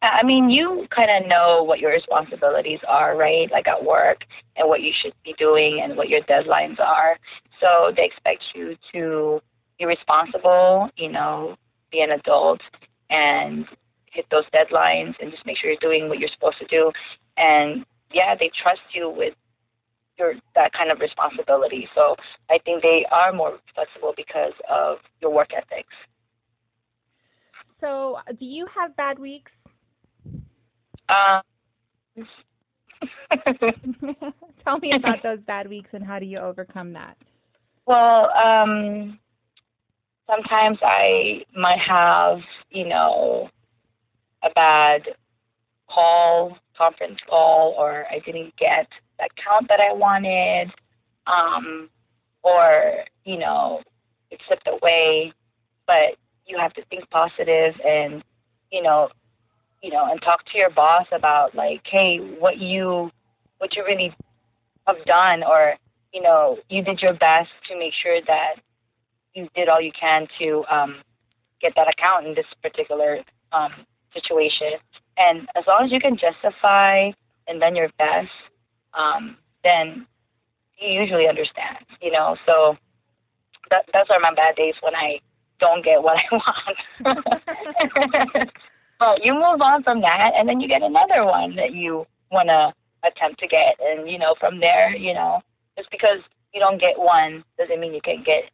Uh, 0.00 0.06
I 0.06 0.22
mean, 0.22 0.48
you 0.48 0.86
kind 0.94 1.10
of 1.10 1.28
know 1.28 1.62
what 1.64 1.80
your 1.80 1.90
responsibilities 1.90 2.78
are, 2.86 3.16
right? 3.16 3.50
Like 3.50 3.66
at 3.66 3.82
work 3.82 4.18
and 4.56 4.68
what 4.68 4.82
you 4.82 4.92
should 5.02 5.12
be 5.24 5.34
doing 5.38 5.80
and 5.82 5.96
what 5.96 6.08
your 6.08 6.20
deadlines 6.22 6.78
are. 6.78 7.18
So 7.60 7.92
they 7.96 8.04
expect 8.04 8.44
you 8.54 8.76
to 8.92 9.40
be 9.78 9.86
responsible, 9.86 10.90
you 10.96 11.10
know, 11.10 11.56
be 11.90 12.00
an 12.00 12.12
adult 12.12 12.60
and 13.10 13.66
hit 14.12 14.26
those 14.30 14.44
deadlines 14.54 15.14
and 15.20 15.30
just 15.30 15.44
make 15.46 15.56
sure 15.58 15.70
you're 15.70 15.78
doing 15.80 16.08
what 16.08 16.18
you're 16.18 16.30
supposed 16.32 16.58
to 16.58 16.66
do. 16.66 16.92
And 17.36 17.84
yeah, 18.12 18.34
they 18.38 18.50
trust 18.62 18.80
you 18.92 19.10
with 19.10 19.34
your 20.18 20.34
that 20.54 20.72
kind 20.72 20.90
of 20.90 21.00
responsibility. 21.00 21.88
So 21.94 22.16
I 22.50 22.58
think 22.64 22.82
they 22.82 23.04
are 23.10 23.32
more 23.32 23.58
flexible 23.74 24.14
because 24.16 24.52
of 24.68 24.98
your 25.20 25.32
work 25.32 25.50
ethics. 25.56 25.94
So, 27.80 28.16
uh, 28.28 28.32
do 28.32 28.44
you 28.44 28.66
have 28.74 28.96
bad 28.96 29.18
weeks? 29.18 29.52
Um, 31.08 31.42
Tell 34.64 34.78
me 34.78 34.92
about 34.92 35.18
those 35.22 35.40
bad 35.46 35.68
weeks 35.68 35.90
and 35.92 36.04
how 36.04 36.18
do 36.18 36.26
you 36.26 36.38
overcome 36.38 36.92
that? 36.92 37.16
Well, 37.86 38.30
um, 38.36 39.18
sometimes 40.28 40.78
I 40.82 41.42
might 41.56 41.78
have, 41.78 42.38
you 42.70 42.86
know, 42.86 43.48
a 44.42 44.50
bad 44.54 45.02
call, 45.88 46.58
conference 46.76 47.18
call, 47.28 47.74
or 47.78 48.06
I 48.10 48.20
didn't 48.24 48.54
get 48.56 48.86
that 49.18 49.30
count 49.42 49.68
that 49.68 49.80
I 49.80 49.92
wanted, 49.92 50.70
um, 51.26 51.88
or, 52.42 53.04
you 53.24 53.38
know, 53.38 53.82
it 54.30 54.40
slipped 54.46 54.68
away. 54.68 55.32
But 55.86 56.16
you 56.46 56.58
have 56.58 56.74
to 56.74 56.84
think 56.86 57.08
positive 57.10 57.74
and, 57.84 58.22
you 58.70 58.82
know, 58.82 59.08
you 59.82 59.90
know, 59.90 60.10
and 60.10 60.20
talk 60.22 60.44
to 60.52 60.58
your 60.58 60.70
boss 60.70 61.06
about 61.12 61.54
like, 61.54 61.82
hey, 61.84 62.18
what 62.38 62.58
you, 62.58 63.10
what 63.58 63.74
you 63.76 63.84
really 63.84 64.14
have 64.86 65.04
done, 65.04 65.42
or 65.42 65.74
you 66.12 66.22
know, 66.22 66.58
you 66.68 66.82
did 66.82 67.00
your 67.00 67.14
best 67.14 67.50
to 67.68 67.78
make 67.78 67.92
sure 68.02 68.20
that 68.26 68.54
you 69.34 69.48
did 69.54 69.68
all 69.68 69.80
you 69.80 69.92
can 69.98 70.26
to 70.38 70.64
um, 70.70 70.96
get 71.60 71.72
that 71.76 71.88
account 71.88 72.26
in 72.26 72.34
this 72.34 72.46
particular 72.62 73.18
um, 73.52 73.72
situation. 74.12 74.72
And 75.16 75.48
as 75.56 75.64
long 75.66 75.84
as 75.84 75.92
you 75.92 76.00
can 76.00 76.16
justify 76.16 77.10
and 77.46 77.60
done 77.60 77.76
your 77.76 77.90
best, 77.98 78.30
um, 78.94 79.36
then 79.64 80.06
you 80.78 81.00
usually 81.00 81.28
understand, 81.28 81.78
you 82.00 82.10
know. 82.12 82.36
So 82.46 82.76
that 83.70 83.84
that's 83.92 84.10
are 84.10 84.20
my 84.20 84.34
bad 84.34 84.56
days 84.56 84.74
when 84.80 84.94
I 84.94 85.18
don't 85.60 85.84
get 85.84 86.02
what 86.02 86.16
I 86.16 86.34
want. 87.04 88.50
but 88.98 89.24
you 89.24 89.32
move 89.32 89.60
on 89.60 89.82
from 89.82 90.00
that, 90.00 90.32
and 90.36 90.48
then 90.48 90.60
you 90.60 90.68
get 90.68 90.82
another 90.82 91.24
one 91.24 91.54
that 91.56 91.72
you 91.72 92.06
want 92.30 92.48
to 92.48 92.72
attempt 93.08 93.40
to 93.40 93.46
get, 93.46 93.76
and 93.80 94.08
you 94.10 94.18
know, 94.18 94.34
from 94.40 94.60
there, 94.60 94.94
you 94.96 95.14
know, 95.14 95.40
just 95.76 95.90
because 95.90 96.18
you 96.52 96.60
don't 96.60 96.80
get 96.80 96.98
one 96.98 97.44
doesn't 97.58 97.80
mean 97.80 97.94
you 97.94 98.00
can't 98.02 98.24
get 98.24 98.44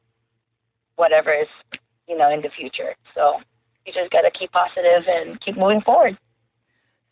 whatever 0.96 1.32
is, 1.32 1.48
you 2.08 2.16
know, 2.16 2.30
in 2.30 2.42
the 2.42 2.50
future. 2.58 2.94
So 3.14 3.40
you 3.86 3.92
just 3.92 4.10
got 4.10 4.22
to 4.22 4.30
keep 4.38 4.52
positive 4.52 5.02
and 5.06 5.40
keep 5.40 5.56
moving 5.56 5.80
forward. 5.82 6.16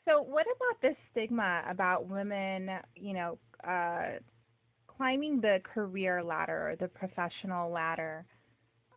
So, 0.06 0.20
what 0.20 0.46
about 0.46 0.82
this 0.82 0.96
stigma 1.10 1.62
about 1.68 2.08
women, 2.08 2.70
you 2.96 3.14
know, 3.14 3.38
uh, 3.66 4.18
climbing 4.88 5.40
the 5.40 5.60
career 5.62 6.22
ladder 6.22 6.70
or 6.70 6.76
the 6.76 6.88
professional 6.88 7.70
ladder? 7.70 8.24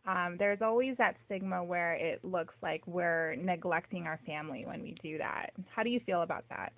Um, 0.06 0.36
there's 0.38 0.62
always 0.62 0.96
that 0.98 1.16
stigma 1.24 1.62
where 1.64 1.94
it 1.94 2.24
looks 2.24 2.54
like 2.62 2.86
we're 2.86 3.34
neglecting 3.36 4.06
our 4.06 4.20
family 4.24 4.64
when 4.64 4.82
we 4.82 4.96
do 5.02 5.18
that. 5.18 5.50
How 5.68 5.82
do 5.82 5.90
you 5.90 6.00
feel 6.06 6.22
about 6.22 6.44
that? 6.48 6.72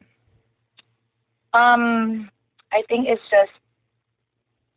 Um, 1.53 2.31
I 2.73 2.83
think 2.89 3.07
it's 3.07 3.23
just 3.31 3.51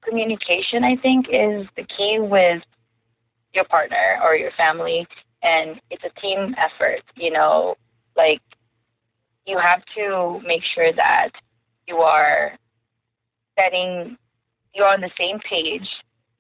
communication. 0.04 0.84
I 0.84 0.98
think 0.98 1.28
is 1.28 1.66
the 1.78 1.86
key 1.98 2.18
with 2.20 2.62
your 3.54 3.66
partner 3.66 4.20
or 4.24 4.36
your 4.36 4.52
family, 4.58 5.08
and 5.44 5.80
it's 5.90 6.04
a 6.04 6.20
team 6.20 6.54
effort. 6.58 7.04
You 7.16 7.32
know, 7.32 7.76
like 8.18 8.42
you 9.46 9.58
have 9.58 9.82
to 9.96 10.40
make 10.46 10.62
sure 10.76 10.94
that 10.94 11.30
you 11.88 11.98
are 11.98 12.52
setting, 13.58 14.18
you're 14.74 14.88
on 14.88 15.02
the 15.02 15.12
same 15.18 15.40
page, 15.40 15.88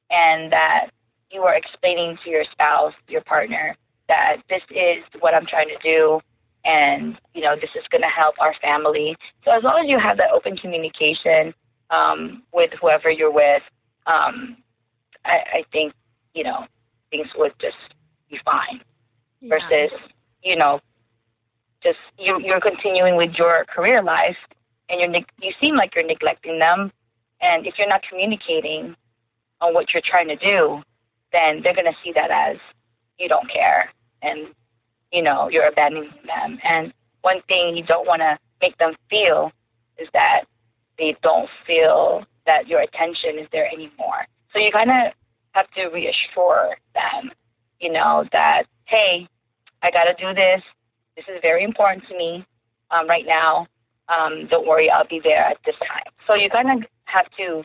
and 0.09 0.51
that 0.51 0.89
you 1.31 1.41
are 1.41 1.55
explaining 1.55 2.17
to 2.23 2.29
your 2.29 2.43
spouse, 2.51 2.93
your 3.07 3.21
partner, 3.21 3.75
that 4.07 4.37
this 4.49 4.61
is 4.69 5.03
what 5.19 5.33
I'm 5.33 5.45
trying 5.45 5.69
to 5.69 5.77
do, 5.81 6.19
and 6.65 7.19
you 7.33 7.41
know 7.41 7.55
this 7.55 7.69
is 7.75 7.83
going 7.91 8.01
to 8.01 8.07
help 8.07 8.35
our 8.39 8.53
family. 8.61 9.15
So 9.45 9.51
as 9.51 9.63
long 9.63 9.81
as 9.83 9.89
you 9.89 9.99
have 9.99 10.17
that 10.17 10.31
open 10.31 10.57
communication 10.57 11.53
um, 11.89 12.43
with 12.53 12.71
whoever 12.79 13.09
you're 13.09 13.33
with, 13.33 13.63
um, 14.05 14.57
I, 15.25 15.39
I 15.53 15.63
think 15.71 15.93
you 16.33 16.43
know 16.43 16.65
things 17.09 17.27
would 17.37 17.53
just 17.59 17.77
be 18.29 18.37
fine. 18.43 18.81
Yeah. 19.39 19.57
Versus 19.57 19.97
you 20.43 20.55
know 20.55 20.79
just 21.81 21.99
you 22.17 22.39
you're 22.43 22.61
continuing 22.61 23.15
with 23.15 23.31
your 23.37 23.65
career 23.65 24.03
life 24.03 24.37
and 24.89 24.99
you're 24.99 25.21
you 25.41 25.53
seem 25.59 25.75
like 25.75 25.95
you're 25.95 26.05
neglecting 26.05 26.59
them, 26.59 26.91
and 27.41 27.65
if 27.65 27.75
you're 27.77 27.89
not 27.89 28.01
communicating 28.07 28.95
on 29.61 29.73
what 29.73 29.93
you're 29.93 30.03
trying 30.05 30.27
to 30.27 30.35
do, 30.35 30.81
then 31.31 31.61
they're 31.63 31.75
going 31.75 31.85
to 31.85 31.97
see 32.03 32.11
that 32.13 32.31
as 32.31 32.57
you 33.17 33.27
don't 33.27 33.49
care 33.51 33.89
and 34.21 34.47
you 35.11 35.21
know 35.21 35.49
you're 35.49 35.67
abandoning 35.67 36.09
them. 36.25 36.57
And 36.63 36.93
one 37.21 37.41
thing 37.47 37.75
you 37.75 37.83
don't 37.83 38.07
want 38.07 38.21
to 38.21 38.37
make 38.61 38.77
them 38.77 38.93
feel 39.09 39.51
is 39.97 40.07
that 40.13 40.43
they 40.97 41.15
don't 41.21 41.49
feel 41.65 42.23
that 42.45 42.67
your 42.67 42.81
attention 42.81 43.39
is 43.39 43.47
there 43.51 43.67
anymore. 43.67 44.25
So 44.53 44.59
you 44.59 44.71
kind 44.71 44.89
of 44.89 45.13
have 45.51 45.69
to 45.71 45.87
reassure 45.87 46.75
them, 46.93 47.31
you 47.79 47.91
know, 47.91 48.25
that 48.31 48.63
hey, 48.85 49.27
I 49.81 49.91
got 49.91 50.03
to 50.03 50.13
do 50.13 50.33
this. 50.33 50.61
This 51.15 51.25
is 51.27 51.39
very 51.41 51.63
important 51.63 52.05
to 52.07 52.17
me 52.17 52.45
um, 52.91 53.07
right 53.07 53.25
now. 53.25 53.67
Um, 54.09 54.47
don't 54.49 54.67
worry, 54.67 54.89
I'll 54.89 55.07
be 55.07 55.21
there 55.23 55.43
at 55.45 55.57
this 55.65 55.75
time. 55.79 56.11
So 56.27 56.35
you 56.35 56.49
kind 56.49 56.83
of 56.83 56.89
have 57.05 57.25
to, 57.37 57.63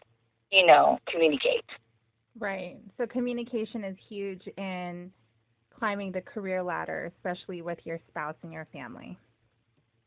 you 0.53 0.67
know, 0.67 0.99
communicate. 1.11 1.65
Right. 2.39 2.77
So 2.99 3.07
communication 3.07 3.85
is 3.85 3.97
huge 4.09 4.43
in 4.59 5.11
climbing 5.79 6.13
the 6.13 6.21
career 6.21 6.63
ladder, 6.63 7.13
especially 7.17 7.63
with 7.63 7.79
your 7.85 7.99
spouse 8.09 8.37
and 8.43 8.53
your 8.53 8.67
family. 8.73 9.19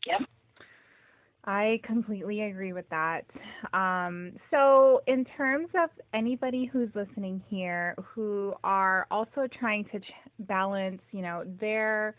Yep. 0.05 0.21
I 1.45 1.79
completely 1.83 2.41
agree 2.41 2.73
with 2.73 2.87
that. 2.89 3.21
Um, 3.73 4.33
so, 4.51 5.01
in 5.07 5.25
terms 5.37 5.69
of 5.81 5.89
anybody 6.13 6.65
who's 6.65 6.89
listening 6.93 7.41
here 7.47 7.95
who 8.03 8.53
are 8.63 9.07
also 9.09 9.47
trying 9.59 9.85
to 9.85 9.99
ch- 9.99 10.13
balance, 10.39 11.01
you 11.11 11.21
know, 11.21 11.43
their 11.59 12.15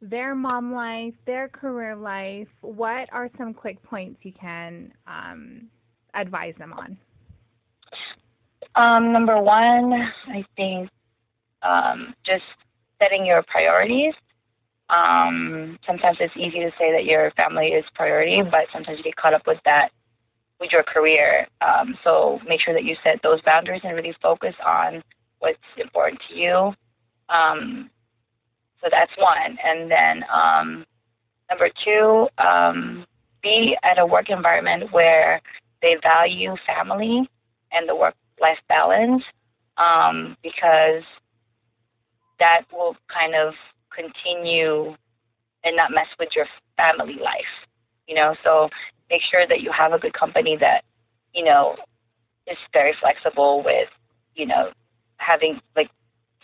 their 0.00 0.34
mom 0.34 0.72
life, 0.72 1.14
their 1.26 1.48
career 1.48 1.96
life, 1.96 2.46
what 2.60 3.08
are 3.10 3.30
some 3.36 3.52
quick 3.52 3.82
points 3.82 4.20
you 4.22 4.32
can 4.32 4.92
um, 5.06 5.68
advise 6.14 6.54
them 6.58 6.72
on? 6.72 6.96
Um, 8.78 9.12
number 9.12 9.42
one, 9.42 9.92
I 10.28 10.44
think 10.54 10.88
um, 11.62 12.14
just 12.24 12.44
setting 13.02 13.26
your 13.26 13.42
priorities. 13.48 14.14
Um, 14.88 15.78
sometimes 15.84 16.18
it's 16.20 16.36
easy 16.36 16.60
to 16.60 16.70
say 16.78 16.92
that 16.92 17.04
your 17.04 17.32
family 17.32 17.68
is 17.70 17.84
priority, 17.96 18.40
but 18.40 18.66
sometimes 18.72 18.98
you 18.98 19.04
get 19.04 19.16
caught 19.16 19.34
up 19.34 19.48
with 19.48 19.58
that 19.64 19.90
with 20.60 20.70
your 20.70 20.84
career. 20.84 21.48
Um, 21.60 21.98
so 22.04 22.38
make 22.46 22.60
sure 22.60 22.72
that 22.72 22.84
you 22.84 22.94
set 23.02 23.20
those 23.22 23.40
boundaries 23.42 23.80
and 23.82 23.96
really 23.96 24.14
focus 24.22 24.54
on 24.64 25.02
what's 25.40 25.58
important 25.76 26.20
to 26.28 26.36
you. 26.36 26.72
Um, 27.28 27.90
so 28.80 28.88
that's 28.90 29.12
one. 29.18 29.58
And 29.64 29.90
then 29.90 30.24
um, 30.32 30.86
number 31.50 31.68
two, 31.84 32.28
um, 32.38 33.04
be 33.42 33.76
at 33.82 33.98
a 33.98 34.06
work 34.06 34.30
environment 34.30 34.92
where 34.92 35.40
they 35.82 35.96
value 36.00 36.54
family 36.64 37.28
and 37.72 37.88
the 37.88 37.96
work 37.96 38.14
life 38.40 38.58
balance 38.68 39.22
um, 39.76 40.36
because 40.42 41.02
that 42.38 42.62
will 42.72 42.96
kind 43.12 43.34
of 43.34 43.54
continue 43.94 44.94
and 45.64 45.76
not 45.76 45.90
mess 45.90 46.06
with 46.18 46.30
your 46.34 46.46
family 46.76 47.18
life. 47.22 47.52
You 48.06 48.14
know, 48.14 48.34
so 48.44 48.68
make 49.10 49.20
sure 49.30 49.46
that 49.46 49.60
you 49.60 49.70
have 49.72 49.92
a 49.92 49.98
good 49.98 50.14
company 50.14 50.56
that, 50.60 50.82
you 51.34 51.44
know, 51.44 51.76
is 52.46 52.56
very 52.72 52.94
flexible 53.00 53.62
with, 53.64 53.88
you 54.34 54.46
know, 54.46 54.70
having 55.18 55.60
like 55.76 55.90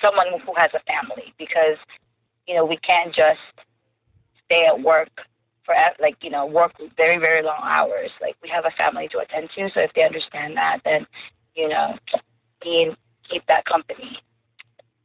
someone 0.01 0.27
who 0.45 0.53
has 0.57 0.71
a 0.75 0.83
family 0.85 1.33
because, 1.39 1.79
you 2.47 2.55
know, 2.55 2.65
we 2.65 2.77
can't 2.79 3.15
just 3.15 3.41
stay 4.45 4.67
at 4.67 4.83
work 4.83 5.09
for 5.65 5.75
like, 6.01 6.17
you 6.21 6.31
know, 6.31 6.45
work 6.45 6.73
very, 6.97 7.19
very 7.19 7.43
long 7.43 7.63
hours. 7.63 8.11
Like 8.21 8.37
we 8.43 8.49
have 8.51 8.65
a 8.67 8.77
family 8.77 9.09
to 9.13 9.19
attend 9.19 9.49
to. 9.55 9.69
So 9.73 9.81
if 9.81 9.91
they 9.95 10.03
understand 10.03 10.57
that, 10.57 10.81
then, 10.85 11.07
you 11.55 11.69
know, 11.69 11.97
keep, 12.63 12.95
keep 13.29 13.47
that 13.47 13.65
company. 13.65 14.19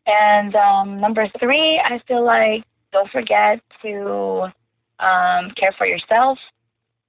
And 0.06 0.56
um, 0.56 1.00
number 1.00 1.28
three, 1.40 1.80
I 1.80 2.02
feel 2.08 2.26
like 2.26 2.64
don't 2.92 3.10
forget 3.12 3.60
to 3.84 4.48
um, 5.00 5.52
care 5.56 5.74
for 5.78 5.86
yourself. 5.86 6.38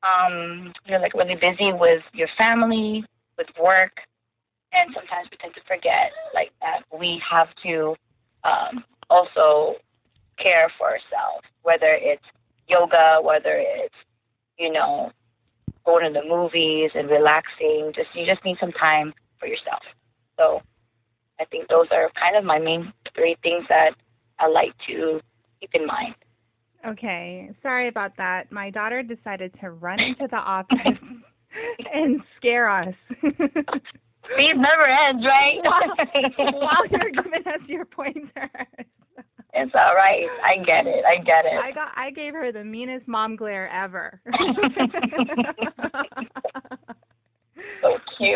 Um, 0.03 0.73
you're 0.87 1.01
like 1.01 1.15
really 1.15 1.35
busy 1.35 1.73
with 1.73 2.03
your 2.13 2.29
family, 2.37 3.05
with 3.37 3.49
work, 3.63 3.93
and 4.73 4.91
sometimes 4.95 5.29
we 5.31 5.37
tend 5.39 5.55
to 5.55 5.61
forget 5.67 6.13
like 6.35 6.53
that 6.61 6.83
we 6.97 7.21
have 7.29 7.49
to 7.63 7.95
um, 8.45 8.85
also 9.09 9.77
care 10.39 10.71
for 10.79 10.87
ourselves, 10.89 11.45
whether 11.63 11.99
it's 12.01 12.23
yoga, 12.69 13.19
whether 13.23 13.57
it's 13.57 13.95
you 14.59 14.73
know 14.73 15.11
going 15.85 16.13
to 16.13 16.21
the 16.21 16.27
movies 16.27 16.91
and 16.95 17.11
relaxing. 17.11 17.93
Just 17.95 18.09
you 18.15 18.25
just 18.27 18.45
need 18.45 18.57
some 18.61 18.73
time 18.73 19.13
for 19.41 19.47
yourself. 19.47 19.83
So 20.37 20.61
I 21.41 21.45
think 21.47 21.69
those 21.69 21.87
are 21.91 22.11
kind 22.19 22.37
of 22.37 22.45
my 22.45 22.59
main 22.59 22.93
three 23.15 23.37
things 23.43 23.65
that 23.69 23.93
I 24.39 24.49
like 24.49 24.73
to 24.87 25.21
keep 25.61 25.71
in 25.75 25.87
mind. 25.87 26.15
Okay, 26.87 27.51
sorry 27.63 27.89
about 27.89 28.17
that. 28.17 28.51
My 28.53 28.71
daughter 28.71 29.03
decided 29.03 29.53
to 29.61 29.71
run 29.71 30.01
into 30.01 30.29
the 30.31 30.37
office 30.37 30.99
and 31.93 32.21
scare 32.37 32.71
us. 32.71 32.95
These 34.37 34.55
never 34.55 34.87
ends, 34.87 35.25
right? 35.27 35.59
while, 36.37 36.53
while 36.53 36.87
you're 36.91 37.11
giving 37.11 37.47
us 37.47 37.61
your 37.67 37.85
pointers. 37.85 38.31
It's 39.53 39.73
all 39.75 39.97
right. 39.97 40.27
I 40.45 40.63
get 40.63 40.87
it. 40.87 41.05
I 41.05 41.17
get 41.17 41.45
it. 41.45 41.59
I 41.59 41.73
got. 41.73 41.89
I 41.97 42.11
gave 42.13 42.35
her 42.35 42.53
the 42.53 42.63
meanest 42.63 43.09
mom 43.09 43.35
glare 43.35 43.69
ever. 43.71 44.21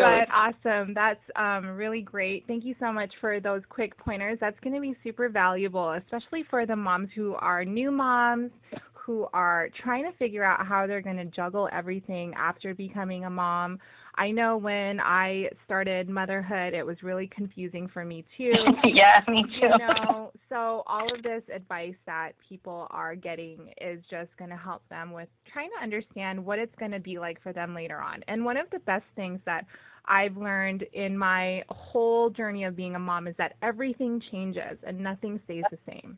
So. 0.01 0.19
But 0.19 0.33
awesome. 0.33 0.93
That's 0.93 1.19
um, 1.35 1.75
really 1.75 2.01
great. 2.01 2.45
Thank 2.47 2.65
you 2.65 2.75
so 2.79 2.91
much 2.91 3.11
for 3.21 3.39
those 3.39 3.61
quick 3.69 3.97
pointers. 3.97 4.37
That's 4.41 4.59
going 4.61 4.75
to 4.75 4.81
be 4.81 4.95
super 5.03 5.29
valuable, 5.29 5.93
especially 5.93 6.43
for 6.49 6.65
the 6.65 6.75
moms 6.75 7.09
who 7.15 7.35
are 7.35 7.65
new 7.65 7.91
moms, 7.91 8.51
who 8.93 9.27
are 9.33 9.69
trying 9.83 10.03
to 10.03 10.17
figure 10.17 10.43
out 10.43 10.65
how 10.65 10.87
they're 10.87 11.01
going 11.01 11.17
to 11.17 11.25
juggle 11.25 11.69
everything 11.71 12.33
after 12.35 12.73
becoming 12.73 13.25
a 13.25 13.29
mom. 13.29 13.79
I 14.17 14.31
know 14.31 14.57
when 14.57 14.99
I 14.99 15.49
started 15.65 16.09
motherhood, 16.09 16.73
it 16.73 16.85
was 16.85 17.03
really 17.03 17.27
confusing 17.27 17.87
for 17.87 18.05
me 18.05 18.25
too. 18.37 18.53
yeah, 18.83 19.21
me 19.27 19.43
too. 19.43 19.67
You 19.67 19.77
know, 19.77 20.31
so 20.49 20.83
all 20.87 21.13
of 21.13 21.21
this 21.21 21.43
advice 21.53 21.95
that 22.05 22.31
people 22.47 22.87
are 22.91 23.15
getting 23.15 23.73
is 23.81 24.01
just 24.09 24.29
going 24.37 24.49
to 24.49 24.57
help 24.57 24.87
them 24.89 25.11
with 25.11 25.27
trying 25.51 25.69
to 25.77 25.83
understand 25.83 26.43
what 26.43 26.59
it's 26.59 26.75
going 26.79 26.91
to 26.91 26.99
be 26.99 27.19
like 27.19 27.41
for 27.41 27.53
them 27.53 27.75
later 27.75 27.99
on. 27.99 28.23
And 28.27 28.45
one 28.45 28.57
of 28.57 28.69
the 28.71 28.79
best 28.79 29.05
things 29.15 29.39
that 29.45 29.65
I've 30.05 30.37
learned 30.37 30.83
in 30.93 31.17
my 31.17 31.63
whole 31.69 32.29
journey 32.29 32.63
of 32.63 32.75
being 32.75 32.95
a 32.95 32.99
mom 32.99 33.27
is 33.27 33.35
that 33.37 33.55
everything 33.61 34.21
changes 34.31 34.77
and 34.83 34.99
nothing 34.99 35.39
stays 35.45 35.63
the 35.71 35.79
same. 35.89 36.17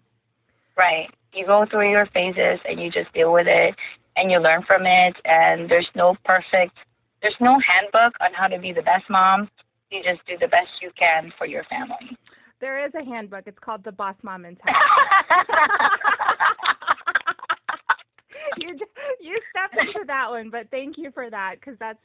Right. 0.78 1.10
You 1.34 1.46
go 1.46 1.66
through 1.70 1.90
your 1.90 2.06
phases 2.08 2.60
and 2.70 2.80
you 2.80 2.92
just 2.92 3.12
deal 3.14 3.34
with 3.34 3.48
it 3.48 3.76
and 4.16 4.30
you 4.30 4.40
learn 4.40 4.64
from 4.64 4.86
it 4.86 5.16
and 5.26 5.70
there's 5.70 5.88
no 5.96 6.16
perfect 6.26 6.76
there's 7.22 7.36
no 7.40 7.60
handbook 7.60 8.16
on 8.22 8.34
how 8.34 8.48
to 8.48 8.58
be 8.60 8.72
the 8.72 8.82
best 8.82 9.06
mom. 9.10 9.50
You 9.92 10.02
just 10.04 10.26
do 10.28 10.38
the 10.40 10.48
best 10.48 10.70
you 10.82 10.92
can 10.98 11.32
for 11.38 11.46
your 11.46 11.64
family. 11.66 12.18
There 12.60 12.84
is 12.86 12.92
a 13.00 13.06
handbook. 13.06 13.44
It's 13.46 13.60
called 13.60 13.84
the 13.84 13.92
Boss 13.92 14.16
Mom 14.24 14.42
Mentality. 14.42 14.80
you 18.58 18.76
you 19.22 19.40
stepped 19.52 19.78
into 19.80 20.04
that 20.08 20.30
one, 20.30 20.50
but 20.50 20.68
thank 20.72 20.98
you 20.98 21.12
for 21.12 21.30
that 21.30 21.58
because 21.60 21.78
that's 21.80 22.00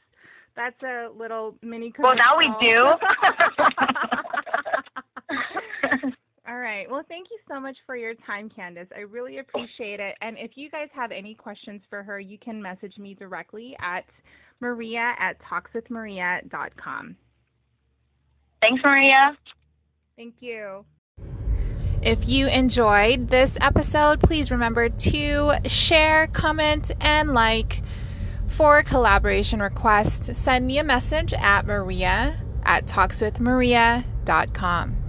that's 0.55 0.79
a 0.83 1.09
little 1.17 1.55
mini. 1.61 1.91
Well, 1.97 2.15
now 2.15 2.37
we 2.37 2.53
do. 2.61 2.93
All 6.73 6.79
right. 6.79 6.89
Well, 6.89 7.03
thank 7.07 7.27
you 7.29 7.37
so 7.47 7.59
much 7.59 7.77
for 7.85 7.95
your 7.95 8.15
time, 8.25 8.49
Candice. 8.49 8.87
I 8.95 9.01
really 9.01 9.37
appreciate 9.37 9.99
it. 9.99 10.15
And 10.21 10.39
if 10.39 10.53
you 10.55 10.71
guys 10.71 10.87
have 10.93 11.11
any 11.11 11.35
questions 11.35 11.83
for 11.87 12.01
her, 12.01 12.19
you 12.19 12.39
can 12.39 12.59
message 12.59 12.97
me 12.97 13.13
directly 13.13 13.77
at 13.79 14.05
maria 14.59 15.13
at 15.19 15.37
talkswithmaria.com. 15.43 17.15
Thanks, 18.61 18.81
Maria. 18.83 19.37
Thank 20.15 20.33
you. 20.39 20.83
If 22.01 22.27
you 22.27 22.47
enjoyed 22.47 23.29
this 23.29 23.55
episode, 23.61 24.19
please 24.21 24.49
remember 24.49 24.89
to 24.89 25.51
share, 25.67 26.25
comment, 26.27 26.89
and 27.01 27.35
like. 27.35 27.83
For 28.47 28.81
collaboration 28.81 29.61
requests, 29.61 30.35
send 30.37 30.65
me 30.65 30.79
a 30.79 30.83
message 30.83 31.33
at 31.33 31.67
maria 31.67 32.41
at 32.65 32.87
talkswithmaria.com. 32.87 35.02